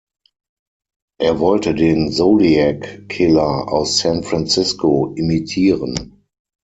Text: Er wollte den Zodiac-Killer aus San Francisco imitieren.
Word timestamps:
Er 1.19 1.39
wollte 1.39 1.75
den 1.75 2.11
Zodiac-Killer 2.11 3.71
aus 3.71 3.99
San 3.99 4.23
Francisco 4.23 5.13
imitieren. 5.15 6.23